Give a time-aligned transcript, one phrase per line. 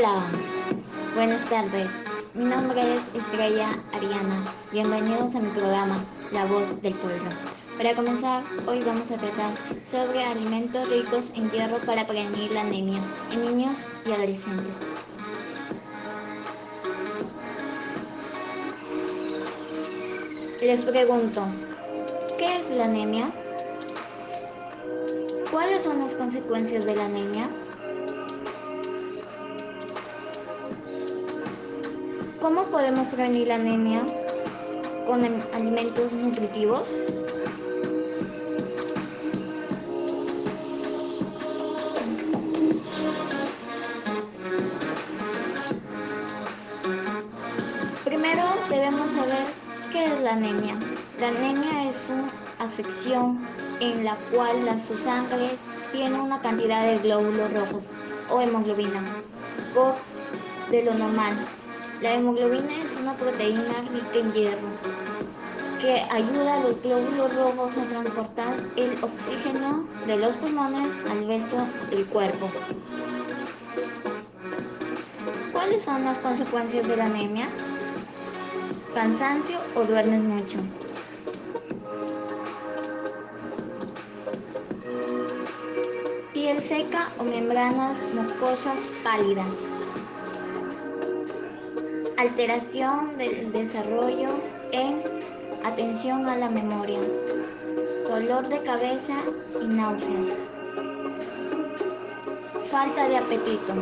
[0.00, 0.30] Hola,
[1.14, 1.92] buenas tardes.
[2.32, 4.46] Mi nombre es Estrella Ariana.
[4.72, 6.02] Bienvenidos a mi programa
[6.32, 7.28] La Voz del Pueblo.
[7.76, 9.52] Para comenzar, hoy vamos a tratar
[9.84, 14.80] sobre alimentos ricos en hierro para prevenir la anemia en niños y adolescentes.
[20.62, 21.44] Les pregunto,
[22.38, 23.30] ¿qué es la anemia?
[25.50, 27.50] ¿Cuáles son las consecuencias de la anemia?
[32.40, 34.00] ¿Cómo podemos prevenir la anemia
[35.06, 36.88] con alimentos nutritivos?
[48.06, 49.44] Primero debemos saber
[49.92, 50.78] qué es la anemia.
[51.20, 53.46] La anemia es una afección
[53.80, 55.50] en la cual la, su sangre
[55.92, 57.90] tiene una cantidad de glóbulos rojos
[58.30, 59.04] o hemoglobina
[59.74, 59.94] por
[60.70, 61.36] de lo normal
[62.00, 64.68] la hemoglobina es una proteína rica en hierro
[65.80, 71.66] que ayuda a los glóbulos rojos a transportar el oxígeno de los pulmones al resto
[71.90, 72.50] del cuerpo.
[75.52, 77.48] ¿Cuáles son las consecuencias de la anemia?
[78.94, 80.58] Cansancio o duermes mucho.
[86.34, 89.69] Piel seca o membranas mucosas pálidas
[92.20, 94.28] alteración del desarrollo
[94.72, 95.02] en
[95.64, 97.00] atención a la memoria,
[98.06, 99.14] dolor de cabeza
[99.58, 100.26] y náuseas,
[102.70, 103.72] falta de apetito,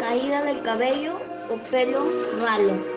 [0.00, 2.93] caída del cabello o pelo ralo.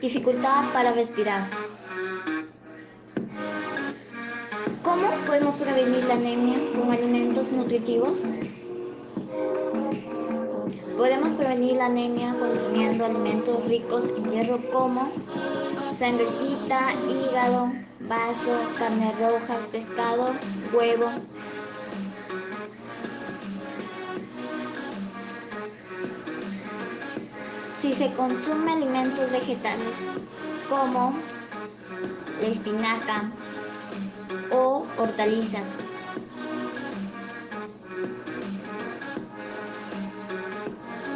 [0.00, 1.48] Dificultad para respirar.
[4.82, 8.20] ¿Cómo podemos prevenir la anemia con alimentos nutritivos?
[10.98, 15.10] Podemos prevenir la anemia consumiendo alimentos ricos en hierro como
[15.98, 20.32] sangrecita, hígado, vaso, carne rojas, pescado,
[20.74, 21.06] huevo.
[27.80, 29.96] Si se consume alimentos vegetales
[30.68, 31.14] como
[32.40, 33.30] la espinaca,
[34.50, 35.74] o hortalizas.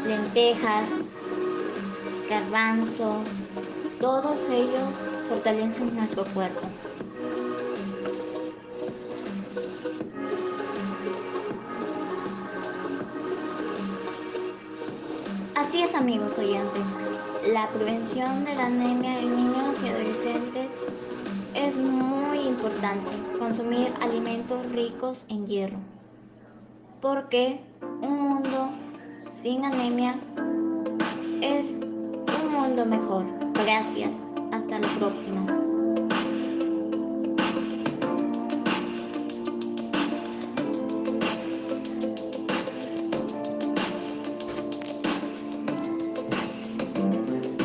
[0.06, 0.88] Lentejas,
[2.28, 3.22] garbanzos,
[4.00, 4.94] todos ellos
[5.28, 6.62] fortalecen nuestro cuerpo.
[15.60, 16.87] Así es amigos oyentes,
[17.53, 20.71] la prevención de la anemia en niños y adolescentes
[21.54, 25.76] es muy importante consumir alimentos ricos en hierro,
[27.03, 27.60] porque
[28.00, 28.71] un mundo
[29.26, 30.19] sin anemia
[31.43, 33.27] es un mundo mejor.
[33.53, 34.16] Gracias.
[34.53, 35.59] Hasta la próxima.